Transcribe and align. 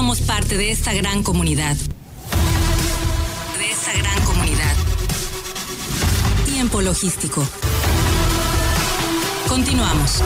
somos 0.00 0.22
parte 0.22 0.56
de 0.56 0.70
esta 0.70 0.94
gran 0.94 1.22
comunidad. 1.22 1.76
De 1.76 3.70
esta 3.70 3.92
gran 3.92 4.24
comunidad. 4.24 4.74
Tiempo 6.46 6.80
logístico. 6.80 7.46
Continuamos. 9.46 10.22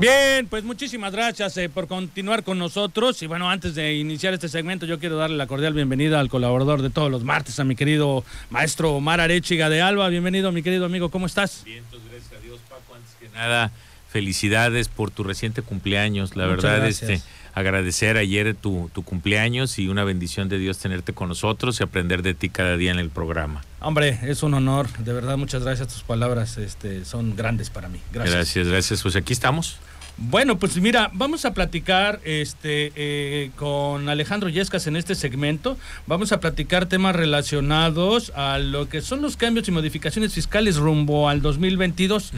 Bien, 0.00 0.46
pues 0.46 0.64
muchísimas 0.64 1.12
gracias 1.12 1.58
eh, 1.58 1.68
por 1.68 1.86
continuar 1.86 2.42
con 2.42 2.58
nosotros. 2.58 3.22
Y 3.22 3.26
bueno, 3.26 3.50
antes 3.50 3.74
de 3.74 3.96
iniciar 3.96 4.32
este 4.32 4.48
segmento, 4.48 4.86
yo 4.86 4.98
quiero 4.98 5.18
darle 5.18 5.36
la 5.36 5.46
cordial 5.46 5.74
bienvenida 5.74 6.20
al 6.20 6.30
colaborador 6.30 6.80
de 6.80 6.88
todos 6.88 7.10
los 7.10 7.22
martes, 7.22 7.60
a 7.60 7.64
mi 7.64 7.76
querido 7.76 8.24
maestro 8.48 8.92
Omar 8.92 9.20
Arechiga 9.20 9.68
de 9.68 9.82
Alba. 9.82 10.08
Bienvenido, 10.08 10.52
mi 10.52 10.62
querido 10.62 10.86
amigo, 10.86 11.10
¿cómo 11.10 11.26
estás? 11.26 11.64
Bien, 11.66 11.84
pues 11.90 12.00
gracias 12.10 12.32
a 12.32 12.42
Dios, 12.42 12.60
Paco. 12.66 12.94
Antes 12.94 13.10
que 13.20 13.28
nada, 13.28 13.72
felicidades 14.08 14.88
por 14.88 15.10
tu 15.10 15.22
reciente 15.22 15.60
cumpleaños. 15.60 16.34
La 16.34 16.46
verdad, 16.46 16.86
este 16.86 17.20
agradecer 17.52 18.16
ayer 18.16 18.54
tu, 18.54 18.90
tu 18.94 19.02
cumpleaños 19.02 19.78
y 19.78 19.88
una 19.88 20.04
bendición 20.04 20.48
de 20.48 20.58
Dios 20.58 20.78
tenerte 20.78 21.12
con 21.12 21.28
nosotros 21.28 21.78
y 21.80 21.82
aprender 21.82 22.22
de 22.22 22.32
ti 22.32 22.48
cada 22.48 22.78
día 22.78 22.90
en 22.90 23.00
el 23.00 23.10
programa. 23.10 23.62
Hombre, 23.80 24.18
es 24.22 24.42
un 24.42 24.54
honor, 24.54 24.88
de 24.98 25.12
verdad, 25.12 25.36
muchas 25.36 25.62
gracias. 25.62 25.88
Tus 25.88 26.04
palabras 26.04 26.56
este, 26.56 27.04
son 27.04 27.36
grandes 27.36 27.68
para 27.68 27.88
mí. 27.88 28.00
Gracias. 28.14 28.34
Gracias, 28.34 28.68
gracias. 28.68 29.02
Pues 29.02 29.16
aquí 29.16 29.34
estamos. 29.34 29.78
Bueno, 30.22 30.58
pues 30.58 30.76
mira, 30.76 31.10
vamos 31.14 31.46
a 31.46 31.54
platicar 31.54 32.20
este, 32.24 32.92
eh, 32.94 33.50
con 33.56 34.06
Alejandro 34.10 34.50
Yescas 34.50 34.86
en 34.86 34.96
este 34.96 35.14
segmento. 35.14 35.78
Vamos 36.06 36.32
a 36.32 36.40
platicar 36.40 36.84
temas 36.84 37.16
relacionados 37.16 38.30
a 38.36 38.58
lo 38.58 38.86
que 38.86 39.00
son 39.00 39.22
los 39.22 39.38
cambios 39.38 39.66
y 39.68 39.70
modificaciones 39.70 40.34
fiscales 40.34 40.76
rumbo 40.76 41.30
al 41.30 41.40
2022. 41.40 42.32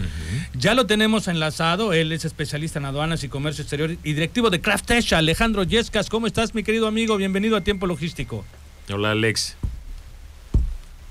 Ya 0.54 0.74
lo 0.74 0.86
tenemos 0.86 1.26
enlazado. 1.26 1.92
Él 1.92 2.12
es 2.12 2.24
especialista 2.24 2.78
en 2.78 2.84
aduanas 2.84 3.24
y 3.24 3.28
comercio 3.28 3.62
exterior 3.62 3.90
y 3.90 4.12
directivo 4.12 4.48
de 4.48 4.60
Craftesh. 4.60 5.14
Alejandro 5.14 5.64
Yescas, 5.64 6.08
¿cómo 6.08 6.28
estás, 6.28 6.54
mi 6.54 6.62
querido 6.62 6.86
amigo? 6.86 7.16
Bienvenido 7.16 7.56
a 7.56 7.62
Tiempo 7.62 7.88
Logístico. 7.88 8.44
Hola, 8.92 9.10
Alex. 9.10 9.56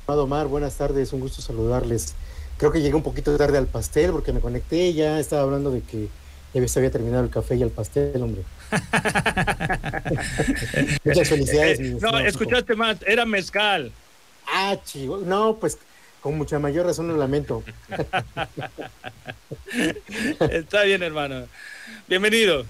Omar, 0.05 0.47
buenas 0.47 0.77
tardes, 0.77 1.11
un 1.11 1.19
gusto 1.19 1.41
saludarles. 1.41 2.15
Creo 2.55 2.71
que 2.71 2.81
llegué 2.81 2.95
un 2.95 3.03
poquito 3.03 3.35
tarde 3.35 3.57
al 3.57 3.67
pastel 3.67 4.11
porque 4.11 4.31
me 4.31 4.39
conecté, 4.39 4.93
ya 4.93 5.19
estaba 5.19 5.41
hablando 5.41 5.71
de 5.71 5.81
que 5.81 6.07
ya 6.53 6.67
se 6.67 6.79
había 6.79 6.91
terminado 6.91 7.23
el 7.23 7.29
café 7.29 7.55
y 7.55 7.63
el 7.63 7.69
pastel, 7.69 8.21
hombre. 8.21 8.43
Muchas 11.03 11.29
felicidades. 11.29 11.79
Eh, 11.79 11.97
no, 12.01 12.19
escuchaste 12.19 12.75
más, 12.75 12.97
era 13.05 13.25
mezcal. 13.25 13.91
Ah, 14.47 14.77
chivo. 14.83 15.17
No, 15.17 15.57
pues 15.57 15.77
con 16.21 16.37
mucha 16.37 16.59
mayor 16.59 16.85
razón 16.85 17.07
lo 17.07 17.17
lamento. 17.17 17.63
Está 20.39 20.83
bien, 20.83 21.03
hermano. 21.03 21.47
Bienvenido. 22.07 22.65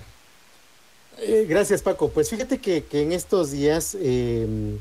Eh, 1.20 1.46
gracias, 1.50 1.82
Paco. 1.82 2.10
Pues 2.10 2.30
fíjate 2.30 2.60
que, 2.60 2.86
en 2.92 3.12
estos 3.12 3.52
días 3.52 3.98
em, 4.00 4.80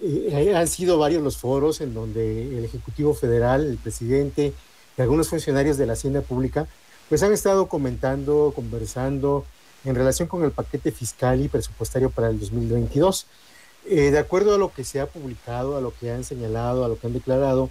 eh, 0.00 0.54
han 0.56 0.68
sido 0.68 0.98
varios 0.98 1.22
los 1.22 1.36
foros 1.36 1.80
en 1.80 1.92
donde 1.92 2.58
el 2.58 2.64
Ejecutivo 2.64 3.14
Federal, 3.14 3.66
el 3.66 3.76
presidente 3.76 4.52
y 4.96 5.02
algunos 5.02 5.28
funcionarios 5.28 5.76
de 5.76 5.86
la 5.86 5.94
Hacienda 5.94 6.22
Pública 6.22 6.68
pues 7.08 7.22
han 7.22 7.32
estado 7.32 7.68
comentando, 7.68 8.52
conversando 8.54 9.44
en 9.84 9.94
relación 9.94 10.28
con 10.28 10.44
el 10.44 10.50
paquete 10.50 10.92
fiscal 10.92 11.40
y 11.40 11.48
presupuestario 11.48 12.10
para 12.10 12.28
el 12.28 12.38
2022. 12.38 13.26
Eh, 13.86 14.10
de 14.10 14.18
acuerdo 14.18 14.54
a 14.54 14.58
lo 14.58 14.72
que 14.72 14.84
se 14.84 15.00
ha 15.00 15.06
publicado, 15.06 15.76
a 15.76 15.80
lo 15.80 15.94
que 15.98 16.10
han 16.10 16.24
señalado, 16.24 16.84
a 16.84 16.88
lo 16.88 16.98
que 16.98 17.06
han 17.06 17.14
declarado, 17.14 17.70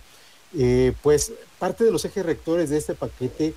eh, 0.58 0.94
pues 1.04 1.34
parte 1.60 1.84
de 1.84 1.92
los 1.92 2.06
ejes 2.06 2.26
rectores 2.26 2.70
de 2.70 2.78
este 2.78 2.96
paquete 2.96 3.54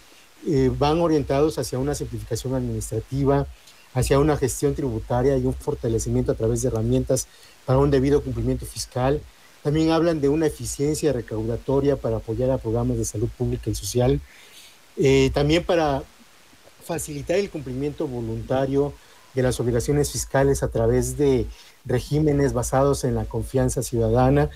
eh, 0.46 0.70
van 0.76 1.00
orientados 1.00 1.58
hacia 1.58 1.78
una 1.78 1.94
simplificación 1.94 2.54
administrativa, 2.54 3.46
hacia 3.94 4.18
una 4.18 4.36
gestión 4.36 4.74
tributaria 4.74 5.36
y 5.36 5.46
un 5.46 5.54
fortalecimiento 5.54 6.32
a 6.32 6.34
través 6.34 6.62
de 6.62 6.68
herramientas 6.68 7.28
para 7.64 7.78
un 7.78 7.90
debido 7.90 8.22
cumplimiento 8.22 8.66
fiscal. 8.66 9.20
También 9.62 9.90
hablan 9.90 10.20
de 10.20 10.28
una 10.28 10.46
eficiencia 10.46 11.12
recaudatoria 11.12 11.96
para 11.96 12.16
apoyar 12.16 12.50
a 12.50 12.58
programas 12.58 12.96
de 12.96 13.04
salud 13.04 13.28
pública 13.36 13.70
y 13.70 13.74
social, 13.74 14.20
eh, 14.96 15.30
también 15.32 15.64
para 15.64 16.02
facilitar 16.84 17.36
el 17.36 17.50
cumplimiento 17.50 18.06
voluntario 18.06 18.92
de 19.34 19.42
las 19.42 19.60
obligaciones 19.60 20.10
fiscales 20.10 20.62
a 20.62 20.68
través 20.68 21.16
de 21.16 21.46
regímenes 21.84 22.52
basados 22.52 23.04
en 23.04 23.14
la 23.14 23.24
confianza 23.24 23.82
ciudadana, 23.82 24.50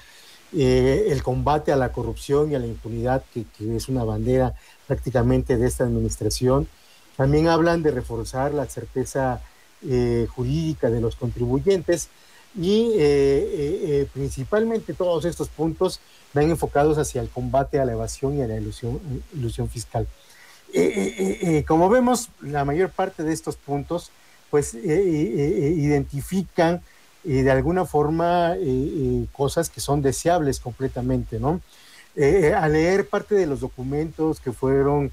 eh, 0.53 1.09
el 1.11 1.23
combate 1.23 1.73
a 1.73 1.77
la 1.77 1.93
corrupción 1.93 2.51
y 2.51 2.55
a 2.55 2.59
la 2.59 2.67
impunidad, 2.67 3.25
que, 3.33 3.45
es 3.77 3.89
una 3.89 4.05
bandera 4.05 4.55
prácticamente 4.87 5.57
de 5.57 5.67
esta 5.67 5.85
administración. 5.85 6.69
También 7.17 7.49
hablan 7.49 7.83
de 7.83 7.91
reforzar 7.91 8.53
la 8.53 8.67
certeza 8.67 9.41
eh, 9.87 10.27
jurídica 10.35 10.91
de 10.91 11.01
los 11.01 11.17
contribuyentes 11.17 12.09
y 12.57 14.05
principalmente 14.13 14.95
todos 14.95 15.25
estos 15.25 15.49
puntos 15.49 15.99
van 16.35 16.51
enfocados 16.51 16.99
hacia 16.99 17.21
el 17.21 17.29
combate 17.29 17.81
a 17.81 17.85
la 17.85 17.93
evasión 17.93 18.37
y 18.37 18.43
a 18.43 18.47
la 18.47 18.57
ilusión 18.57 19.69
fiscal. 19.69 20.07
Eh, 20.77 20.83
eh, 20.83 21.39
eh, 21.41 21.65
como 21.65 21.89
vemos, 21.89 22.31
la 22.41 22.65
mayor 22.65 22.91
parte 22.91 23.23
de 23.23 23.33
estos 23.33 23.55
puntos 23.55 24.11
pues 24.51 24.75
identifican 24.75 26.83
de 27.23 27.49
alguna 27.51 27.85
forma 27.87 28.55
cosas 29.33 29.71
que 29.71 29.81
son 29.81 30.03
deseables 30.03 30.61
completamente, 30.61 31.41
¿no? 31.41 31.61
al 32.57 32.73
leer 32.73 33.09
parte 33.09 33.35
de 33.35 33.47
los 33.47 33.59
documentos 33.61 34.39
que 34.39 34.53
fueron 34.53 35.11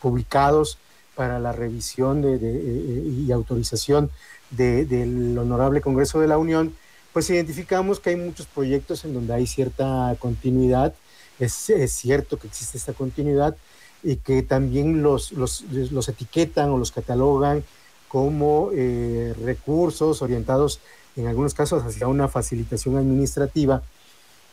publicados 0.00 0.78
para 1.16 1.40
la 1.40 1.50
revisión 1.50 2.24
y 2.40 3.32
autorización 3.32 4.08
del 4.52 5.36
Honorable 5.38 5.80
Congreso 5.80 6.20
de 6.20 6.28
la 6.28 6.38
Unión, 6.38 6.74
pues 7.12 7.28
identificamos 7.30 8.00
que 8.00 8.10
hay 8.10 8.16
muchos 8.16 8.46
proyectos 8.46 9.04
en 9.04 9.14
donde 9.14 9.34
hay 9.34 9.46
cierta 9.46 10.14
continuidad 10.18 10.94
es, 11.38 11.92
cierto 11.92 12.38
que 12.38 12.46
existe 12.46 12.78
esta 12.78 12.92
continuidad 12.92 13.56
y 14.02 14.16
que 14.16 14.42
también 14.42 15.02
los, 15.02 15.32
los, 15.32 16.08
etiquetan 16.08 16.70
o 16.70 16.78
los 16.78 16.90
catalogan 16.90 17.64
como 18.08 18.70
eh, 18.72 19.34
recursos 19.42 20.22
orientados 20.22 20.80
en 21.16 21.26
algunos 21.26 21.54
casos 21.54 21.82
hacia 21.82 22.08
una 22.08 22.28
facilitación 22.28 22.96
administrativa. 22.96 23.82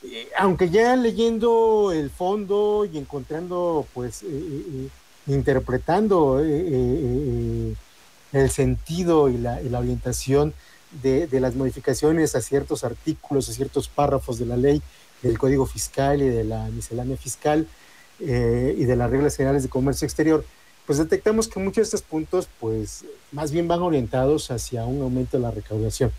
Eh, 0.03 0.29
aunque 0.37 0.69
ya 0.69 0.95
leyendo 0.95 1.91
el 1.91 2.09
fondo 2.09 2.87
y 2.91 2.97
encontrando, 2.97 3.85
pues, 3.93 4.23
eh, 4.23 4.89
interpretando 5.27 6.41
el 8.31 8.49
sentido 8.49 9.29
y 9.29 9.37
la, 9.37 9.59
orientación 9.77 10.53
de, 11.01 11.27
de, 11.27 11.39
las 11.39 11.55
modificaciones 11.55 12.35
a 12.35 12.41
ciertos 12.41 12.83
artículos, 12.83 13.49
a 13.49 13.53
ciertos 13.53 13.87
párrafos 13.87 14.39
de 14.39 14.45
la 14.45 14.57
ley, 14.57 14.81
del 15.21 15.37
Código 15.37 15.65
Fiscal 15.65 16.21
y 16.21 16.29
de 16.29 16.43
la 16.43 16.65
miscelánea 16.69 17.17
fiscal 17.17 17.67
eh, 18.19 18.75
y 18.77 18.85
de 18.85 18.95
las 18.95 19.09
reglas 19.09 19.35
generales 19.35 19.63
de 19.63 19.69
comercio 19.69 20.05
exterior, 20.05 20.45
pues 20.85 20.97
detectamos 20.97 21.47
que 21.47 21.59
muchos 21.59 21.77
de 21.77 21.83
estos 21.83 22.01
puntos, 22.01 22.49
pues 22.59 23.05
más 23.31 23.51
bien 23.51 23.67
van 23.67 23.81
orientados 23.81 24.51
hacia 24.51 24.85
un 24.85 25.01
aumento 25.01 25.37
de 25.37 25.43
la 25.43 25.51
recaudación. 25.51 26.11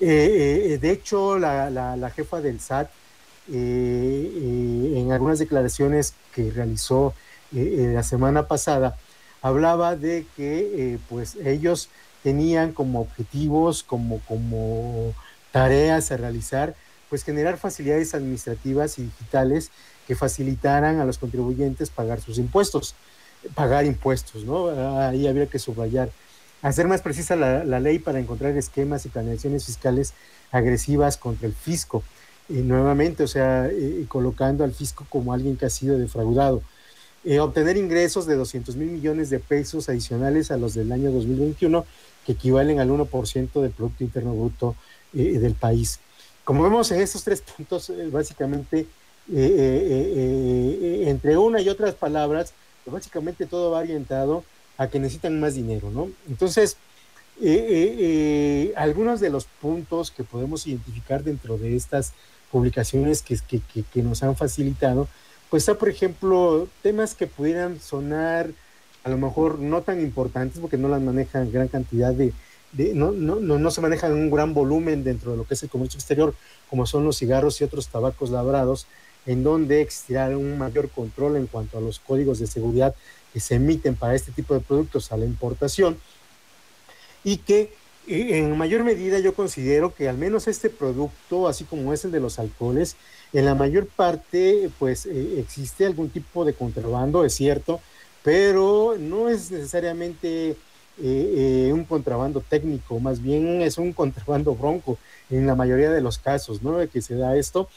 Eh, 0.00 0.72
eh, 0.72 0.78
de 0.78 0.90
hecho, 0.90 1.38
la, 1.38 1.70
la, 1.70 2.10
jefa 2.10 2.40
del 2.40 2.60
SAT, 2.60 2.90
en 3.48 5.08
algunas 5.12 5.38
declaraciones 5.38 6.14
que 6.34 6.50
realizó 6.50 7.14
la 7.52 8.02
semana 8.02 8.48
pasada, 8.48 8.98
hablaba 9.46 9.96
de 9.96 10.26
que 10.36 10.98
pues 11.08 11.36
ellos 11.36 11.88
tenían 12.22 12.72
como 12.72 13.00
objetivos, 13.00 13.82
como, 13.82 14.20
como 14.20 15.14
tareas 15.52 16.10
a 16.10 16.16
realizar, 16.16 16.74
pues 17.08 17.22
generar 17.22 17.56
facilidades 17.56 18.14
administrativas 18.14 18.98
y 18.98 19.04
digitales 19.04 19.70
que 20.06 20.16
facilitaran 20.16 21.00
a 21.00 21.04
los 21.04 21.18
contribuyentes 21.18 21.90
pagar 21.90 22.20
sus 22.20 22.38
impuestos, 22.38 22.94
pagar 23.54 23.84
impuestos, 23.84 24.44
¿no? 24.44 24.68
Ahí 25.00 25.26
habría 25.26 25.46
que 25.46 25.58
subrayar. 25.58 26.10
Hacer 26.62 26.88
más 26.88 27.02
precisa 27.02 27.36
la, 27.36 27.80
ley 27.80 27.98
para 27.98 28.18
encontrar 28.18 28.56
esquemas 28.56 29.06
y 29.06 29.08
planeaciones 29.08 29.66
fiscales 29.66 30.14
agresivas 30.50 31.16
contra 31.16 31.46
el 31.46 31.54
fisco. 31.54 32.02
Y 32.48 32.54
nuevamente, 32.54 33.22
o 33.22 33.28
sea, 33.28 33.68
eh, 33.70 34.04
colocando 34.08 34.64
al 34.64 34.72
fisco 34.72 35.06
como 35.08 35.32
alguien 35.32 35.56
que 35.56 35.66
ha 35.66 35.70
sido 35.70 35.98
defraudado. 35.98 36.62
Eh, 37.28 37.40
obtener 37.40 37.76
ingresos 37.76 38.24
de 38.26 38.36
200 38.36 38.76
mil 38.76 38.88
millones 38.88 39.30
de 39.30 39.40
pesos 39.40 39.88
adicionales 39.88 40.52
a 40.52 40.56
los 40.56 40.74
del 40.74 40.92
año 40.92 41.10
2021, 41.10 41.84
que 42.24 42.32
equivalen 42.32 42.78
al 42.78 42.88
1% 42.88 43.62
del 43.62 43.72
Producto 43.72 44.04
Interno 44.04 44.32
Bruto 44.32 44.76
eh, 45.12 45.40
del 45.40 45.54
país. 45.54 45.98
Como 46.44 46.62
vemos 46.62 46.88
en 46.92 47.00
estos 47.00 47.24
tres 47.24 47.42
puntos, 47.42 47.90
eh, 47.90 48.08
básicamente, 48.12 48.86
entre 49.28 51.36
una 51.36 51.60
y 51.60 51.68
otras 51.68 51.96
palabras, 51.96 52.52
pues 52.84 52.94
básicamente 52.94 53.46
todo 53.46 53.72
va 53.72 53.80
orientado 53.80 54.44
a 54.78 54.86
que 54.86 55.00
necesitan 55.00 55.40
más 55.40 55.56
dinero, 55.56 55.90
¿no? 55.90 56.08
Entonces, 56.28 56.76
algunos 58.76 59.18
de 59.18 59.30
los 59.30 59.46
puntos 59.60 60.12
que 60.12 60.22
podemos 60.22 60.68
identificar 60.68 61.24
dentro 61.24 61.58
de 61.58 61.74
estas 61.74 62.12
publicaciones 62.52 63.22
que, 63.22 63.36
que, 63.36 63.82
que, 63.82 64.02
nos 64.04 64.22
han 64.22 64.36
facilitado, 64.36 65.08
pues 65.50 65.62
está, 65.62 65.78
por 65.78 65.88
ejemplo, 65.88 66.68
temas 66.82 67.14
que 67.14 67.26
pudieran 67.26 67.80
sonar 67.80 68.50
a 69.04 69.08
lo 69.08 69.18
mejor 69.18 69.60
no 69.60 69.82
tan 69.82 70.00
importantes 70.00 70.58
porque 70.58 70.76
no 70.76 70.88
las 70.88 71.00
manejan 71.00 71.52
gran 71.52 71.68
cantidad 71.68 72.12
de, 72.12 72.32
no, 72.92 73.12
no, 73.12 73.36
no, 73.36 73.56
no, 73.56 73.70
se 73.70 73.80
manejan 73.80 74.12
un 74.12 74.30
gran 74.30 74.52
volumen 74.52 75.04
dentro 75.04 75.30
de 75.30 75.36
lo 75.36 75.44
que 75.44 75.54
es 75.54 75.62
el 75.62 75.68
comercio 75.68 75.98
exterior, 75.98 76.34
como 76.68 76.86
son 76.86 77.04
los 77.04 77.16
cigarros 77.16 77.60
y 77.60 77.64
otros 77.64 77.86
tabacos 77.86 78.30
labrados, 78.30 78.88
en 79.24 79.44
donde 79.44 79.80
existirá 79.80 80.28
un 80.36 80.58
mayor 80.58 80.90
control 80.90 81.36
en 81.36 81.46
cuanto 81.46 81.78
a 81.78 81.80
los 81.80 82.00
códigos 82.00 82.40
de 82.40 82.48
seguridad 82.48 82.96
que 83.32 83.38
se 83.38 83.54
emiten 83.54 83.94
para 83.94 84.16
este 84.16 84.32
tipo 84.32 84.54
de 84.54 84.60
productos 84.60 85.12
a 85.12 85.16
la 85.16 85.24
importación 85.24 85.98
y 87.22 87.38
que 87.38 87.72
en 88.06 88.56
mayor 88.56 88.84
medida 88.84 89.18
yo 89.18 89.34
considero 89.34 89.94
que 89.94 90.08
al 90.08 90.16
menos 90.16 90.46
este 90.48 90.70
producto, 90.70 91.48
así 91.48 91.64
como 91.64 91.92
es 91.92 92.04
el 92.04 92.12
de 92.12 92.20
los 92.20 92.38
alcoholes, 92.38 92.96
en 93.32 93.44
la 93.44 93.54
mayor 93.54 93.86
parte 93.86 94.70
pues 94.78 95.06
eh, 95.06 95.40
existe 95.40 95.86
algún 95.86 96.10
tipo 96.10 96.44
de 96.44 96.54
contrabando, 96.54 97.24
es 97.24 97.34
cierto, 97.34 97.80
pero 98.22 98.96
no 98.98 99.28
es 99.28 99.50
necesariamente 99.50 100.56
eh, 101.02 101.70
un 101.72 101.84
contrabando 101.84 102.40
técnico, 102.40 103.00
más 103.00 103.22
bien 103.22 103.60
es 103.62 103.78
un 103.78 103.92
contrabando 103.92 104.54
bronco 104.54 104.98
en 105.30 105.46
la 105.46 105.54
mayoría 105.54 105.90
de 105.90 106.00
los 106.00 106.18
casos, 106.18 106.62
¿no? 106.62 106.78
Que 106.88 107.02
se 107.02 107.16
da 107.16 107.36
esto, 107.36 107.68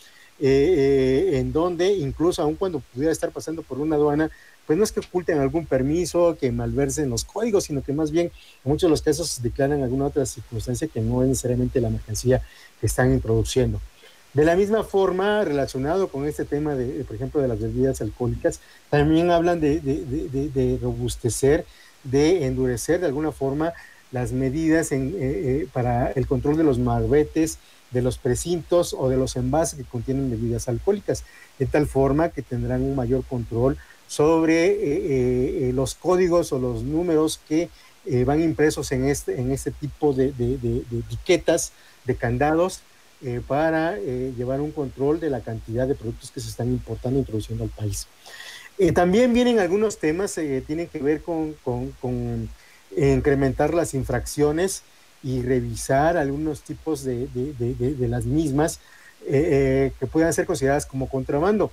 en 0.42 1.52
donde 1.52 1.92
incluso 1.92 2.42
aun 2.42 2.56
cuando 2.56 2.80
pudiera 2.80 3.12
estar 3.12 3.32
pasando 3.32 3.62
por 3.62 3.80
una 3.80 3.98
aduana, 3.98 4.32
pues 4.70 4.78
no 4.78 4.84
es 4.84 4.92
que 4.92 5.00
oculten 5.00 5.40
algún 5.40 5.66
permiso, 5.66 6.38
que 6.40 6.52
malversen 6.52 7.10
los 7.10 7.26
códigos, 7.26 7.64
sino 7.64 7.82
que 7.82 7.92
más 7.92 8.12
bien 8.12 8.28
en 8.28 8.72
muchos 8.72 8.88
de 8.88 8.92
los 8.92 9.02
casos 9.02 9.42
declaran 9.42 9.82
alguna 9.82 10.06
otra 10.06 10.28
circunstancia 10.28 10.88
que 10.88 11.02
no 11.02 11.24
es 11.24 11.30
necesariamente 11.30 11.82
la 11.82 11.90
mercancía 11.90 12.44
que 12.80 12.86
están 12.86 13.12
introduciendo. 13.12 13.82
De 14.36 14.46
la 14.46 14.56
misma 14.56 14.84
forma, 14.84 15.44
relacionado 15.44 16.10
con 16.10 16.28
este 16.28 16.46
tema, 16.46 16.76
de, 16.76 17.04
por 17.04 17.16
ejemplo, 17.16 17.42
de 17.42 17.48
las 17.48 17.60
bebidas 17.60 18.00
alcohólicas, 18.02 18.60
también 18.92 19.32
hablan 19.32 19.60
de, 19.60 20.78
robustecer, 20.80 21.66
de 22.04 22.46
endurecer 22.46 23.00
de 23.00 23.08
alguna 23.08 23.32
forma 23.32 23.74
las 24.12 24.34
medidas 24.34 24.92
eh, 24.92 25.00
eh, 25.02 25.68
para 25.74 26.12
el 26.12 26.28
control 26.28 26.58
de 26.58 26.64
los 26.64 26.78
marbetes, 26.78 27.58
de 27.90 28.04
los 28.04 28.20
precintos 28.20 28.94
o 28.96 29.10
de 29.10 29.18
los 29.18 29.36
envases 29.36 29.80
que 29.80 29.86
contienen 29.86 30.30
bebidas 30.30 30.70
alcohólicas, 30.70 31.24
de 31.58 31.66
tal 31.66 31.88
forma 31.88 32.30
que 32.30 32.44
tendrán 32.44 32.84
un 32.84 32.96
mayor 32.96 33.24
control 33.26 33.80
sobre 34.10 34.66
eh, 34.66 34.78
eh, 34.82 35.70
eh, 35.70 35.72
los 35.72 35.94
códigos 35.94 36.52
o 36.52 36.58
los 36.58 36.82
números 36.82 37.40
que 37.48 37.70
van 38.26 38.42
impresos 38.42 38.92
en 38.92 39.08
este, 39.08 39.40
en 39.40 39.52
este 39.52 39.70
tipo 39.70 40.14
de, 40.14 40.34
etiquetas, 40.92 41.74
de 42.06 42.16
candados, 42.16 42.82
para 43.48 44.00
llevar 44.00 44.62
un 44.62 44.72
control 44.72 45.20
de 45.20 45.30
la 45.30 45.42
cantidad 45.42 45.88
de 45.88 45.94
productos 45.94 46.32
que 46.32 46.40
se 46.40 46.48
están 46.48 46.70
importando 46.70 47.18
e 47.18 47.20
introduciendo 47.20 47.66
al 47.66 47.70
país. 47.70 48.08
también 48.96 49.32
vienen 49.32 49.60
algunos 49.60 50.00
temas 50.00 50.34
que 50.34 50.62
tienen 50.62 50.88
que 50.88 51.00
ver 51.00 51.22
con, 51.22 51.54
con, 51.64 52.50
incrementar 52.98 53.76
las 53.76 53.94
infracciones 53.94 54.82
y 55.22 55.44
revisar 55.44 56.18
algunos 56.18 56.62
tipos 56.62 57.04
de, 57.04 57.28
las 58.00 58.26
mismas 58.26 58.80
que 59.28 60.08
puedan 60.12 60.34
ser 60.34 60.48
consideradas 60.48 60.88
como 60.88 61.10
contrabando. 61.10 61.70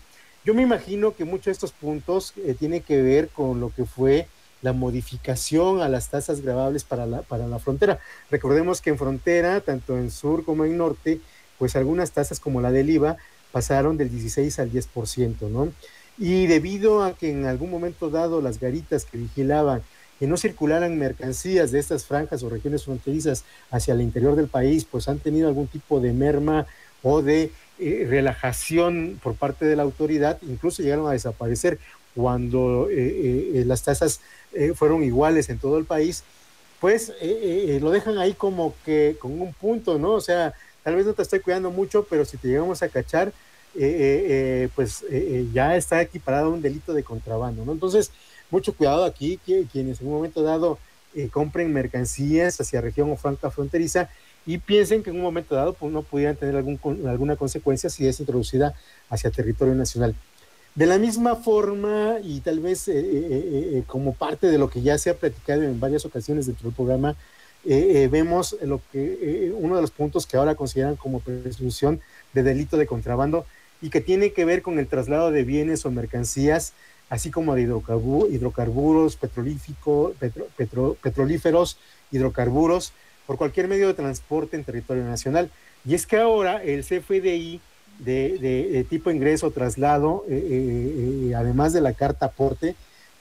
Yo 0.47 0.55
me 0.55 0.63
imagino 0.63 1.13
que 1.13 1.25
muchos 1.25 1.47
de 1.47 1.53
estos 1.53 1.73
puntos 1.73 2.33
eh, 2.37 2.55
tienen 2.57 2.81
que 2.81 3.03
ver 3.03 3.31
con 3.31 3.59
lo 3.59 3.71
que 3.75 3.85
fue 3.85 4.29
la 4.63 4.73
modificación 4.73 5.83
a 5.83 5.89
las 5.89 6.09
tasas 6.09 6.41
grabables 6.41 6.85
para 6.85 7.05
la, 7.05 7.23
para 7.23 7.49
la 7.49 7.59
frontera. 7.59 7.99
Recordemos 8.31 8.81
que 8.81 8.91
en 8.91 8.99
frontera, 8.99 9.61
tanto 9.61 9.99
en 9.99 10.13
sur 10.13 10.45
como 10.45 10.65
en 10.65 10.77
norte, 10.77 11.21
pues 11.59 11.75
algunas 11.75 12.13
tasas 12.13 12.39
como 12.39 12.61
la 12.61 12.71
del 12.71 12.91
IVA 12.91 13.17
pasaron 13.51 13.97
del 13.97 14.09
16 14.09 14.61
al 14.61 14.71
10%, 14.71 15.51
¿no? 15.51 15.73
Y 16.17 16.47
debido 16.47 17.03
a 17.03 17.15
que 17.15 17.29
en 17.29 17.47
algún 17.47 17.69
momento 17.69 18.09
dado 18.09 18.41
las 18.41 18.61
garitas 18.61 19.05
que 19.05 19.19
vigilaban 19.19 19.83
que 20.21 20.29
no 20.29 20.37
circularan 20.37 20.97
mercancías 20.97 21.73
de 21.73 21.81
estas 21.81 22.05
franjas 22.05 22.45
o 22.45 22.49
regiones 22.49 22.85
fronterizas 22.85 23.45
hacia 23.73 23.95
el 23.95 24.01
interior 24.01 24.37
del 24.37 24.47
país, 24.47 24.85
pues 24.85 25.09
han 25.09 25.19
tenido 25.19 25.49
algún 25.49 25.67
tipo 25.67 26.01
de 26.01 26.13
merma 26.13 26.67
o 27.03 27.21
de 27.21 27.51
eh, 27.79 28.07
relajación 28.09 29.21
por 29.23 29.35
parte 29.35 29.67
de 29.67 29.77
la 29.77 29.83
autoridad, 29.83 30.39
incluso 30.49 30.83
llegaron 30.83 31.09
a 31.09 31.13
desaparecer 31.13 31.79
cuando 32.15 32.89
eh, 32.91 33.53
eh, 33.55 33.65
las 33.67 33.83
tasas 33.83 34.21
fueron 34.75 35.05
iguales 35.05 35.51
en 35.51 35.59
todo 35.59 35.77
el 35.77 35.85
país, 35.85 36.25
pues 36.81 37.13
lo 37.21 37.91
dejan 37.91 38.17
ahí 38.17 38.33
como 38.33 38.75
que 38.87 39.17
con 39.21 39.39
un 39.39 39.53
punto, 39.53 39.99
¿no? 39.99 40.13
O 40.13 40.21
sea, 40.23 40.55
tal 40.83 40.97
vez 40.97 41.05
no 41.05 41.13
te 41.13 41.21
estoy 41.21 41.41
cuidando 41.41 41.71
mucho, 41.71 42.07
pero 42.09 42.25
si 42.25 42.39
te 42.39 42.49
llegamos 42.49 42.83
a 42.83 42.89
cachar, 42.89 43.35
pues 44.75 45.05
ya 45.53 45.77
está 45.77 46.01
equiparado 46.01 46.47
a 46.47 46.55
un 46.55 46.63
delito 46.63 46.95
de 46.95 47.03
contrabando, 47.03 47.67
¿no? 47.67 47.73
Entonces, 47.73 48.11
mucho 48.51 48.75
cuidado 48.75 49.05
aquí, 49.05 49.39
que 49.45 49.67
quienes 49.71 50.01
en 50.01 50.07
un 50.07 50.15
momento 50.15 50.43
dado 50.43 50.79
compren 51.31 51.71
mercancías 51.71 52.59
hacia 52.59 52.81
región 52.81 53.11
o 53.11 53.17
franca 53.17 53.51
fronteriza, 53.51 54.09
y 54.47 54.59
piensen 54.59 55.03
que 55.03 55.11
en 55.11 55.17
un 55.17 55.23
momento 55.23 55.55
dado 55.55 55.75
pues, 55.75 55.93
no 55.93 56.03
pudieran 56.03 56.37
tener 56.37 56.57
algún, 56.57 56.79
alguna 57.07 57.37
consecuencia 57.37 57.91
si 57.91 58.07
es 58.07 58.21
introducida 58.21 58.75
hacia 59.11 59.31
territorio 59.31 59.75
nacional. 59.75 60.15
De 60.77 60.85
la 60.85 60.99
misma 60.99 61.37
forma, 61.37 62.17
y 62.23 62.41
tal 62.41 62.61
vez 62.61 62.87
eh, 62.87 62.93
eh, 62.99 63.71
eh, 63.73 63.83
como 63.87 64.13
parte 64.13 64.49
de 64.49 64.59
lo 64.59 64.69
que 64.69 64.83
ya 64.83 64.99
se 64.99 65.09
ha 65.09 65.15
platicado 65.15 65.63
en 65.63 65.81
varias 65.81 66.05
ocasiones 66.05 66.47
dentro 66.47 66.69
del 66.69 66.75
programa, 66.75 67.17
vemos 67.65 68.57
lo 68.63 68.81
que 68.93 69.53
uno 69.59 69.75
de 69.75 69.81
los 69.81 69.91
puntos 69.91 70.25
que 70.25 70.37
ahora 70.37 70.55
consideran 70.55 70.95
como 70.95 71.19
presunción 71.19 72.01
de 72.33 72.45
delito 72.45 72.77
de 72.77 72.87
contrabando 72.87 73.45
y 73.83 73.91
que 73.91 74.01
tiene 74.01 74.33
que 74.33 74.45
ver 74.45 74.63
con 74.63 74.79
el 74.79 74.87
traslado 74.87 75.33
de 75.33 75.43
bienes 75.43 75.85
o 75.85 75.91
mercancías, 75.91 76.75
así 77.09 77.33
como 77.33 77.57
de 77.57 77.63
hidrocarburos, 77.63 79.17
petrolífico, 79.17 80.15
petrolíferos, 81.03 81.79
hidrocarburos, 82.13 82.93
por 83.27 83.37
cualquier 83.37 83.69
medio 83.69 83.89
de 83.89 83.95
transporte 83.95 84.57
en 84.57 84.65
territorio 84.65 85.05
nacional. 85.05 85.51
Y 85.85 85.95
es 85.95 86.07
que 86.07 86.17
ahora 86.17 86.63
el 86.63 86.85
CFDI 86.85 87.61
de, 87.99 88.87
tipo 88.89 89.11
ingreso, 89.11 89.51
traslado, 89.51 90.25
eh, 90.29 90.37
eh, 90.37 91.29
eh, 91.31 91.35
además 91.35 91.73
de 91.73 91.81
la 91.81 91.93
carta 91.93 92.27
aporte, 92.27 92.75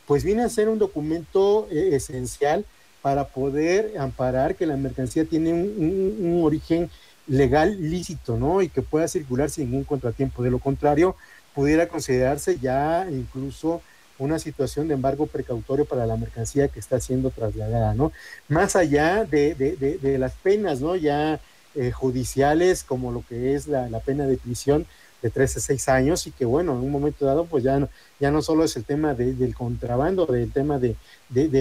pues 0.05 0.23
viene 0.23 0.43
a 0.43 0.49
ser 0.49 0.69
un 0.69 0.77
documento 0.79 1.67
esencial 1.71 2.65
para 3.01 3.27
poder 3.27 3.93
amparar 3.99 4.55
que 4.55 4.65
la 4.65 4.77
mercancía 4.77 5.25
tiene 5.25 5.53
un, 5.53 6.41
origen 6.43 6.89
legal 7.27 7.77
lícito, 7.89 8.37
¿no? 8.37 8.61
Y 8.61 8.69
que 8.69 8.83
pueda 8.83 9.07
circular 9.07 9.49
sin 9.49 9.71
ningún 9.71 9.83
contratiempo. 9.83 10.43
De 10.43 10.51
lo 10.51 10.59
contrario, 10.59 11.15
pudiera 11.55 11.87
considerarse 11.87 12.59
ya 12.59 13.07
incluso 13.09 13.81
una 14.17 14.39
situación 14.39 14.87
de 14.87 14.93
embargo 14.93 15.27
precautorio 15.27 15.85
para 15.85 16.05
la 16.05 16.17
mercancía 16.17 16.67
que 16.67 16.79
está 16.79 16.99
siendo 16.99 17.31
trasladada, 17.31 17.93
¿no? 17.93 18.11
Más 18.47 18.75
allá 18.75 19.25
de, 19.25 19.55
de, 19.55 20.17
las 20.17 20.33
penas, 20.33 20.79
¿no? 20.81 20.95
Ya 20.95 21.39
eh, 21.75 21.91
judiciales, 21.91 22.83
como 22.83 23.11
lo 23.11 23.23
que 23.27 23.55
es 23.55 23.67
la, 23.67 23.99
pena 23.99 24.25
de 24.25 24.37
prisión 24.37 24.85
de 25.21 25.29
3 25.29 25.57
a 25.57 25.59
6 25.59 25.89
años, 25.89 26.27
y 26.27 26.31
que 26.31 26.45
bueno, 26.45 26.73
en 26.73 26.79
un 26.79 26.91
momento 26.91 27.25
dado, 27.25 27.45
pues 27.45 27.63
ya 27.63 27.79
no, 27.79 27.89
ya 28.19 28.31
no 28.31 28.41
solo 28.41 28.63
es 28.63 28.75
el 28.77 28.85
tema 28.85 29.13
del 29.13 29.53
contrabando, 29.55 30.25
del 30.25 30.51
tema 30.51 30.79
de, 30.79 30.95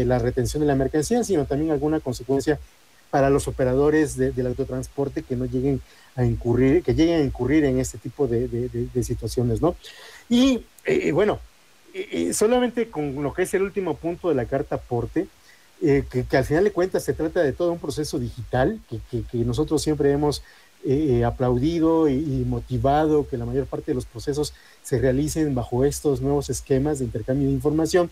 la 0.04 0.18
retención 0.18 0.61
de 0.61 0.66
la 0.66 0.76
mercancía, 0.76 1.25
sino 1.25 1.46
también 1.46 1.73
alguna 1.73 2.00
consecuencia 2.00 2.61
para 3.11 3.30
los 3.30 3.46
operadores 3.49 4.16
del 4.16 4.46
autotransporte 4.46 5.23
que 5.23 5.37
no 5.37 5.46
lleguen 5.46 5.80
a 6.16 6.25
incurrir, 6.25 6.82
que 6.82 6.94
lleguen 6.94 7.20
a 7.20 7.25
incurrir 7.25 7.64
en 7.64 7.78
este 7.78 7.99
tipo 7.99 8.26
de, 8.26 8.88
situaciones, 9.02 9.61
¿no? 9.61 9.76
Y 10.28 10.64
eh, 10.84 11.12
bueno, 11.12 11.40
solamente 12.32 12.90
con 12.90 13.22
lo 13.22 13.32
que 13.32 13.42
es 13.42 13.54
el 13.54 13.62
último 13.62 13.96
punto 13.96 14.28
de 14.28 14.34
la 14.34 14.46
carta 14.46 14.76
aporte, 14.76 15.26
eh, 15.82 16.04
que, 16.08 16.36
al 16.36 16.44
final 16.44 16.64
de 16.64 16.72
cuentas 16.72 17.04
se 17.04 17.12
trata 17.12 17.42
de 17.42 17.52
todo 17.52 17.72
un 17.72 17.78
proceso 17.78 18.18
digital 18.18 18.80
que, 18.88 18.98
nosotros 19.44 19.82
siempre 19.82 20.12
hemos 20.12 20.42
eh, 20.84 21.18
eh, 21.18 21.24
aplaudido 21.24 22.08
y, 22.08 22.44
motivado 22.46 23.28
que 23.28 23.36
la 23.36 23.44
mayor 23.44 23.66
parte 23.66 23.90
de 23.90 23.94
los 23.94 24.06
procesos 24.06 24.54
se 24.82 24.98
realicen 24.98 25.54
bajo 25.54 25.84
estos 25.84 26.20
nuevos 26.20 26.48
esquemas 26.48 27.00
de 27.00 27.06
intercambio 27.06 27.48
de 27.48 27.54
información. 27.54 28.10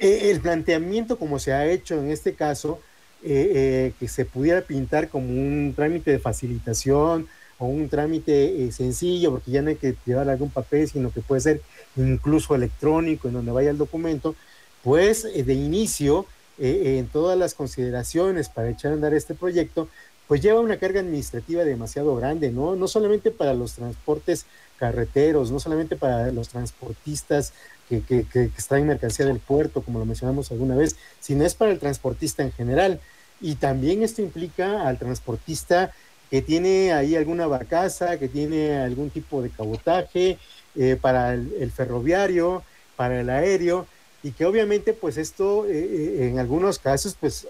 el 0.00 0.40
planteamiento 0.40 1.18
como 1.18 1.38
se 1.38 1.52
ha 1.52 1.66
hecho 1.66 1.98
en 2.00 2.10
este 2.10 2.34
caso, 2.34 2.80
que 3.22 4.08
se 4.08 4.24
pudiera 4.24 4.62
pintar 4.62 5.08
como 5.08 5.28
un 5.28 5.74
trámite 5.74 6.12
de 6.12 6.18
facilitación 6.18 7.28
o 7.58 7.66
un 7.66 7.88
trámite 7.88 8.70
sencillo, 8.72 9.30
porque 9.30 9.50
ya 9.50 9.62
no 9.62 9.70
hay 9.70 9.76
que 9.76 9.96
llevar 10.04 10.28
algún 10.28 10.50
papel, 10.50 10.88
sino 10.88 11.10
que 11.10 11.20
puede 11.20 11.40
ser 11.40 11.62
incluso 11.96 12.54
electrónico, 12.54 13.28
en 13.28 13.34
donde 13.34 13.52
vaya 13.52 13.70
el 13.70 13.78
documento, 13.78 14.34
pues 14.82 15.24
eh, 15.24 15.42
de 15.42 15.54
inicio, 15.54 16.26
eh, 16.58 16.82
eh, 16.84 16.98
en 16.98 17.08
todas 17.08 17.38
las 17.38 17.54
consideraciones 17.54 18.48
para 18.48 18.70
echar 18.70 18.92
a 18.92 18.94
andar 18.94 19.12
este 19.14 19.34
proyecto, 19.34 19.88
pues 20.26 20.40
lleva 20.40 20.60
una 20.60 20.78
carga 20.78 21.00
administrativa 21.00 21.64
demasiado 21.64 22.16
grande, 22.16 22.50
¿no? 22.50 22.76
No 22.76 22.88
solamente 22.88 23.30
para 23.30 23.52
los 23.52 23.74
transportes 23.74 24.46
carreteros, 24.78 25.50
no 25.50 25.60
solamente 25.60 25.96
para 25.96 26.32
los 26.32 26.48
transportistas 26.48 27.52
que, 27.88 28.00
que, 28.02 28.24
que, 28.24 28.44
extraen 28.44 28.86
mercancía 28.86 29.26
del 29.26 29.38
puerto, 29.38 29.82
como 29.82 29.98
lo 29.98 30.04
mencionamos 30.04 30.50
alguna 30.50 30.76
vez, 30.76 30.96
sino 31.20 31.44
es 31.44 31.54
para 31.54 31.72
el 31.72 31.78
transportista 31.78 32.42
en 32.42 32.52
general. 32.52 33.00
Y 33.40 33.56
también 33.56 34.02
esto 34.02 34.22
implica 34.22 34.88
al 34.88 34.98
transportista 34.98 35.92
que 36.30 36.42
tiene 36.42 36.92
ahí 36.92 37.16
alguna 37.16 37.46
barcaza, 37.46 38.18
que 38.18 38.28
tiene 38.28 38.76
algún 38.78 39.10
tipo 39.10 39.42
de 39.42 39.50
cabotaje 39.50 40.38
eh, 40.74 40.96
para 41.00 41.34
el, 41.34 41.70
ferroviario, 41.70 42.62
para 42.96 43.20
el 43.20 43.30
aéreo, 43.30 43.86
y 44.22 44.32
que 44.32 44.44
obviamente 44.44 44.92
pues 44.92 45.18
esto 45.18 45.66
en 45.68 46.38
algunos 46.38 46.78
casos 46.78 47.16
pues 47.20 47.46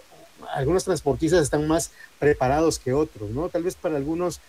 algunos 0.53 0.85
transportistas 0.85 1.43
están 1.43 1.67
más 1.67 1.91
preparados 2.19 2.79
que 2.79 2.93
otros, 2.93 3.31
¿no? 3.31 3.49
Tal 3.49 3.63
vez 3.63 3.77
para 3.77 3.97
algunos 3.97 4.41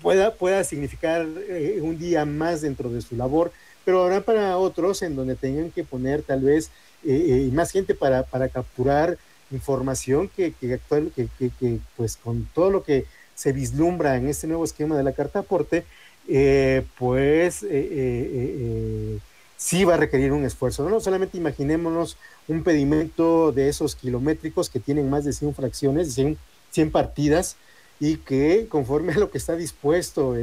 pueda, 0.00 0.34
pueda 0.34 0.62
significar 0.62 1.26
un 1.26 1.98
día 1.98 2.24
más 2.24 2.60
dentro 2.60 2.88
de 2.88 3.00
su 3.00 3.16
labor, 3.16 3.50
pero 3.84 4.02
habrá 4.02 4.20
para 4.20 4.56
otros 4.58 5.02
en 5.02 5.16
donde 5.16 5.34
tengan 5.34 5.70
que 5.70 5.82
poner 5.82 6.22
tal 6.22 6.42
vez 6.42 6.70
eh, 7.04 7.50
más 7.52 7.72
gente 7.72 7.94
para, 7.94 8.22
para 8.22 8.48
capturar 8.48 9.18
información 9.50 10.28
que, 10.28 10.52
que, 10.52 10.74
actual, 10.74 11.12
que, 11.14 11.28
que, 11.38 11.78
pues 11.96 12.16
con 12.16 12.48
todo 12.54 12.70
lo 12.70 12.84
que 12.84 13.06
se 13.42 13.52
vislumbra 13.52 14.16
en 14.16 14.28
este 14.28 14.46
nuevo 14.46 14.64
esquema 14.64 14.96
de 14.96 15.02
la 15.02 15.12
carta 15.12 15.40
aporte, 15.40 15.84
eh, 16.28 16.84
pues 16.96 17.66
eh, 17.68 19.18
sí 19.56 19.84
va 19.84 19.94
a 19.94 19.96
requerir 19.96 20.30
un 20.30 20.44
esfuerzo. 20.44 20.88
No 20.88 21.00
solamente 21.00 21.38
imaginémonos 21.38 22.16
un 22.46 22.62
pedimento 22.62 23.50
de 23.50 23.68
esos 23.68 23.96
kilométricos 23.96 24.70
que 24.70 24.78
tienen 24.78 25.10
más 25.10 25.24
de 25.24 25.32
100 25.32 25.56
fracciones, 25.56 26.14
100, 26.14 26.38
100 26.70 26.92
partidas, 26.92 27.56
y 27.98 28.18
que 28.18 28.68
conforme 28.68 29.12
a 29.12 29.18
lo 29.18 29.32
que 29.32 29.38
está 29.38 29.56
dispuesto 29.56 30.36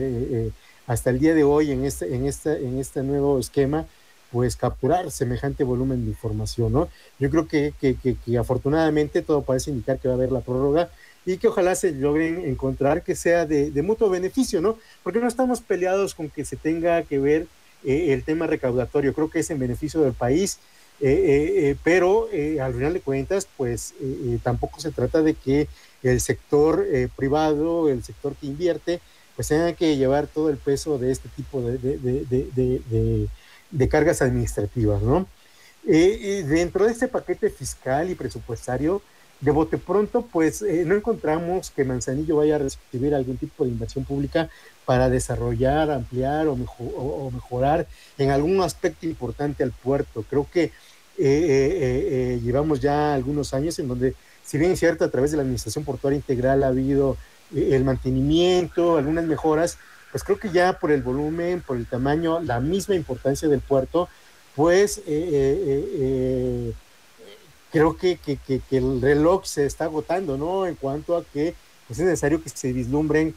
hasta 0.86 1.10
el 1.10 1.20
día 1.20 1.34
de 1.34 1.46
hoy 1.46 1.72
en 1.72 1.86
este, 1.86 2.14
en 2.14 2.26
este, 2.26 2.66
en 2.66 2.80
este 2.80 3.02
nuevo 3.02 3.40
esquema, 3.40 3.86
pues 4.30 4.58
capturar 4.58 5.10
semejante 5.10 5.64
volumen 5.64 6.04
de 6.04 6.12
información, 6.12 6.74
¿no? 6.74 6.90
Yo 7.18 7.30
creo 7.30 7.48
que, 7.48 7.74
que, 7.80 7.96
que, 7.96 8.38
afortunadamente 8.38 9.22
todo 9.22 9.42
parece 9.42 9.72
indicar 9.72 10.00
que 10.00 10.10
va 10.10 10.16
a 10.16 10.18
haber 10.18 10.34
la 10.34 10.42
prórroga 10.42 10.90
y 11.26 11.38
que 11.38 11.48
ojalá 11.48 11.76
se 11.76 11.92
logren 11.92 12.46
encontrar 12.46 13.04
que 13.04 13.16
sea 13.16 13.46
de, 13.46 13.82
mutuo 13.84 14.10
beneficio, 14.10 14.62
¿no? 14.62 14.78
Porque 15.04 15.20
no 15.20 15.28
estamos 15.28 15.62
peleados 15.62 16.16
con 16.16 16.30
que 16.30 16.46
se 16.46 16.56
tenga 16.56 17.04
que 17.04 17.20
ver 17.20 17.48
eh, 17.84 18.14
el 18.14 18.24
tema 18.24 18.48
recaudatorio, 18.48 19.14
creo 19.14 19.30
que 19.30 19.40
es 19.40 19.50
en 19.50 19.60
beneficio 19.60 20.02
del 20.02 20.14
país, 20.14 20.60
eh, 21.02 21.54
eh, 21.72 21.76
pero 21.84 22.28
al 22.62 22.74
final 22.74 22.94
de 22.94 23.02
cuentas, 23.02 23.48
pues 23.58 23.94
tampoco 24.44 24.80
se 24.80 24.92
trata 24.92 25.22
de 25.22 25.34
que 25.34 25.68
el 26.04 26.20
sector 26.20 26.86
privado, 27.16 27.90
el 27.90 28.04
sector 28.04 28.36
que 28.36 28.48
invierte, 28.48 29.00
pues 29.36 29.48
tenga 29.48 29.72
que 29.74 29.96
llevar 29.96 30.28
todo 30.28 30.50
el 30.50 30.58
peso 30.58 30.98
de 30.98 31.12
este 31.12 31.30
tipo 31.30 31.62
de, 31.62 31.78
de, 33.72 33.90
cargas 33.90 34.22
administrativas, 34.22 35.02
¿no? 35.02 35.26
Dentro 35.86 36.86
de 36.86 36.92
este 36.92 37.08
paquete 37.08 37.50
fiscal 37.50 38.10
y 38.10 38.16
presupuestario, 38.16 39.02
de 39.42 39.52
bote 39.52 39.78
pronto, 39.78 40.22
pues 40.22 40.62
eh, 40.62 40.84
no 40.86 40.96
encontramos 40.96 41.72
que 41.72 41.86
Manzanillo 41.86 42.38
vaya 42.38 42.56
a 42.56 42.60
recibir 42.60 43.16
algún 43.16 43.38
tipo 43.38 43.64
de 43.64 43.70
inversión 43.70 44.04
pública 44.04 44.50
para 44.86 45.10
desarrollar, 45.10 45.92
ampliar 45.92 46.48
o, 46.48 46.54
o, 46.54 47.32
mejorar 47.32 47.88
en 48.18 48.32
algún 48.32 48.62
aspecto 48.62 49.06
importante 49.06 49.64
al 49.64 49.72
puerto. 49.72 50.26
Creo 50.30 50.48
que 50.52 50.72
eh, 51.18 52.40
llevamos 52.44 52.82
ya 52.82 53.14
algunos 53.14 53.54
años 53.54 53.80
en 53.80 53.88
donde, 53.88 54.14
si 54.44 54.58
bien 54.58 54.72
es 54.72 54.80
cierto, 54.80 55.06
a 55.06 55.10
través 55.10 55.32
de 55.32 55.38
la 55.38 55.44
Administración 55.44 55.86
Portuaria 55.86 56.18
Integral 56.18 56.64
ha 56.64 56.68
habido 56.68 57.18
el 57.56 57.84
mantenimiento, 57.84 58.98
algunas 58.98 59.26
mejoras, 59.26 59.78
pues 60.12 60.24
creo 60.24 60.40
que 60.40 60.50
ya 60.52 60.80
por 60.80 60.92
el 60.92 61.02
volumen, 61.02 61.62
por 61.62 61.78
el 61.78 61.86
tamaño, 61.86 62.42
la 62.42 62.60
misma 62.60 62.96
importancia 62.96 63.48
del 63.48 63.62
puerto, 63.62 64.10
pues 64.56 65.02
eh, 67.74 67.78
eh, 67.78 67.82
eh, 67.82 67.94
creo 67.96 67.98
que, 67.98 68.18
que, 68.18 68.78
el 68.78 69.02
reloj 69.02 69.46
se 69.46 69.66
está 69.66 69.86
agotando, 69.86 70.38
¿no? 70.38 70.66
En 70.66 70.76
cuanto 70.76 71.18
a 71.18 71.24
que 71.24 71.56
es 71.90 72.00
necesario 72.00 72.42
que 72.44 72.50
se 72.50 72.74
vislumbren 72.74 73.36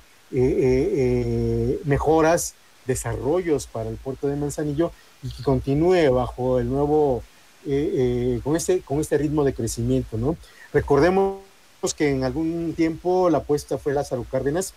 mejoras, 1.84 2.54
desarrollos 2.86 3.66
para 3.66 3.90
el 3.90 3.96
puerto 3.96 4.28
de 4.28 4.36
Manzanillo 4.36 4.92
y 5.22 5.30
que 5.30 5.42
continúe 5.42 6.10
bajo 6.10 6.58
el 6.58 6.68
nuevo, 6.68 7.22
con, 8.42 8.56
este, 8.56 8.80
con 8.80 9.00
este 9.00 9.18
ritmo 9.18 9.44
de 9.44 9.54
crecimiento, 9.54 10.16
¿no? 10.16 10.36
Recordemos 10.72 11.40
que 11.96 12.10
en 12.10 12.24
algún 12.24 12.74
tiempo 12.74 13.28
la 13.28 13.38
apuesta 13.38 13.76
fue 13.76 13.92
Lázaro 13.92 14.24
Cárdenas, 14.30 14.72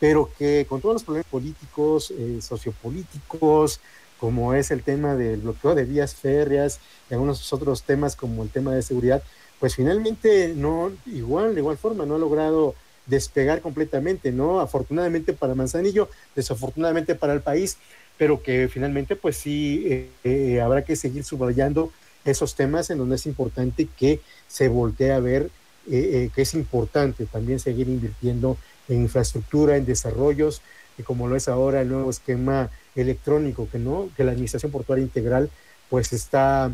pero 0.00 0.30
que 0.38 0.66
con 0.68 0.80
todos 0.80 0.94
los 0.94 1.04
problemas 1.04 1.30
políticos, 1.30 2.12
eh, 2.16 2.40
sociopolíticos, 2.42 3.80
como 4.18 4.54
es 4.54 4.70
el 4.70 4.82
tema 4.82 5.14
del 5.14 5.40
bloqueo 5.40 5.74
de 5.74 5.84
vías 5.84 6.14
férreas 6.14 6.80
y 7.10 7.14
algunos 7.14 7.52
otros 7.52 7.82
temas 7.82 8.16
como 8.16 8.42
el 8.42 8.50
tema 8.50 8.74
de 8.74 8.82
seguridad, 8.82 9.22
pues 9.60 9.74
finalmente 9.74 10.52
no, 10.54 10.92
igual, 11.06 11.54
de 11.54 11.60
igual 11.60 11.78
forma, 11.78 12.06
no 12.06 12.16
ha 12.16 12.18
logrado 12.18 12.74
despegar 13.06 13.60
completamente, 13.60 14.32
¿no? 14.32 14.60
Afortunadamente 14.60 15.32
para 15.32 15.54
Manzanillo, 15.54 16.08
desafortunadamente 16.36 17.14
para 17.14 17.32
el 17.32 17.40
país, 17.40 17.78
pero 18.16 18.42
que 18.42 18.68
finalmente 18.68 19.16
pues 19.16 19.36
sí 19.36 19.84
eh, 19.86 20.10
eh, 20.24 20.60
habrá 20.60 20.84
que 20.84 20.96
seguir 20.96 21.24
subrayando 21.24 21.90
esos 22.24 22.54
temas 22.54 22.90
en 22.90 22.98
donde 22.98 23.16
es 23.16 23.26
importante 23.26 23.88
que 23.96 24.20
se 24.48 24.68
voltee 24.68 25.12
a 25.12 25.20
ver 25.20 25.50
eh, 25.90 26.24
eh, 26.24 26.30
que 26.34 26.42
es 26.42 26.52
importante 26.52 27.24
también 27.24 27.58
seguir 27.58 27.88
invirtiendo 27.88 28.58
en 28.88 29.00
infraestructura, 29.02 29.78
en 29.78 29.86
desarrollos, 29.86 30.60
y 30.98 31.02
como 31.02 31.28
lo 31.28 31.34
es 31.36 31.48
ahora 31.48 31.80
el 31.80 31.88
nuevo 31.88 32.10
esquema 32.10 32.68
electrónico 33.00 33.68
que 33.70 33.78
no, 33.78 34.10
que 34.16 34.24
la 34.24 34.32
Administración 34.32 34.72
Portuaria 34.72 35.02
Integral 35.02 35.50
pues 35.88 36.12
está 36.12 36.70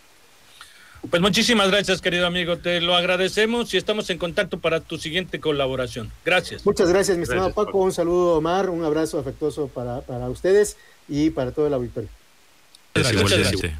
Pues 1.09 1.21
muchísimas 1.21 1.71
gracias, 1.71 2.01
querido 2.01 2.27
amigo. 2.27 2.57
Te 2.57 2.81
lo 2.81 2.93
agradecemos 2.93 3.73
y 3.73 3.77
estamos 3.77 4.09
en 4.09 4.17
contacto 4.17 4.59
para 4.59 4.81
tu 4.81 4.97
siguiente 4.97 5.39
colaboración. 5.39 6.11
Gracias. 6.25 6.65
Muchas 6.65 6.89
gracias, 6.89 7.15
mi 7.15 7.23
estimado 7.23 7.53
Paco. 7.53 7.77
Un 7.77 7.93
saludo, 7.93 8.35
Omar. 8.35 8.69
Un 8.69 8.83
abrazo 8.83 9.17
afectuoso 9.17 9.69
para, 9.69 10.01
para 10.01 10.29
ustedes 10.29 10.75
y 11.07 11.29
para 11.29 11.51
todo 11.51 11.67
el 11.67 11.73
auditorio. 11.73 12.09
Gracias. 12.93 13.79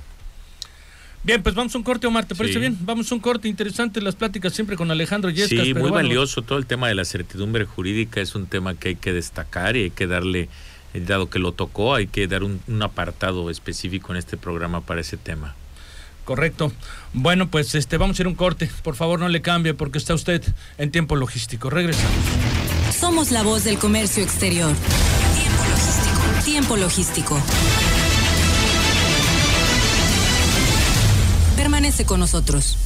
Bien, 1.23 1.43
pues 1.43 1.53
vamos 1.53 1.75
a 1.75 1.77
un 1.77 1.83
corte, 1.83 2.07
Omar, 2.07 2.25
¿te 2.25 2.33
parece 2.33 2.59
bien? 2.59 2.77
Vamos 2.81 3.11
a 3.11 3.15
un 3.15 3.19
corte 3.19 3.49
interesante, 3.49 4.01
las 4.01 4.15
pláticas 4.15 4.53
siempre 4.53 4.77
con 4.77 4.89
Alejandro 4.89 5.29
Yescas. 5.29 5.65
Sí, 5.65 5.73
muy 5.73 5.91
valioso 5.91 6.41
todo 6.41 6.57
el 6.57 6.65
tema 6.65 6.87
de 6.87 6.95
la 6.95 7.03
certidumbre 7.03 7.65
jurídica, 7.65 8.21
es 8.21 8.35
un 8.35 8.45
tema 8.45 8.75
que 8.75 8.89
hay 8.89 8.95
que 8.95 9.11
destacar 9.11 9.75
y 9.75 9.83
hay 9.83 9.89
que 9.89 10.07
darle, 10.07 10.47
eh, 10.93 11.01
dado 11.01 11.29
que 11.29 11.39
lo 11.39 11.51
tocó, 11.51 11.93
hay 11.93 12.07
que 12.07 12.25
dar 12.27 12.43
un, 12.43 12.61
apartado 12.81 13.49
específico 13.49 14.13
en 14.13 14.17
este 14.17 14.37
programa 14.37 14.79
para 14.81 15.01
ese 15.01 15.17
tema. 15.17 15.55
Correcto. 16.23 16.71
Bueno, 17.13 17.49
pues 17.49 17.75
este 17.75 17.97
vamos 17.97 18.17
a 18.17 18.21
ir 18.21 18.27
a 18.27 18.29
un 18.29 18.35
corte. 18.35 18.69
Por 18.83 18.95
favor, 18.95 19.19
no 19.19 19.27
le 19.27 19.41
cambie 19.41 19.73
porque 19.73 19.97
está 19.97 20.13
usted 20.13 20.43
en 20.77 20.91
tiempo 20.91 21.15
logístico. 21.15 21.69
Regresamos. 21.69 22.15
Somos 22.97 23.31
la 23.31 23.41
voz 23.43 23.63
del 23.63 23.77
comercio 23.77 24.23
exterior. 24.23 24.73
Tiempo 25.35 25.63
logístico. 25.63 26.45
Tiempo 26.45 26.77
logístico. 26.77 27.98
Con 32.05 32.19
nosotros. 32.19 32.77